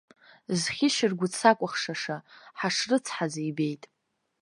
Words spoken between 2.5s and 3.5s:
ҳашрыцҳаз